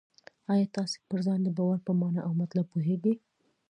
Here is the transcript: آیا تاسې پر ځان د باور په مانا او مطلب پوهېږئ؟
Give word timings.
آیا 0.53 0.67
تاسې 0.75 0.97
پر 1.09 1.19
ځان 1.25 1.39
د 1.43 1.49
باور 1.57 1.79
په 1.87 1.91
مانا 1.99 2.21
او 2.27 2.33
مطلب 2.41 2.65
پوهېږئ؟ 2.73 3.15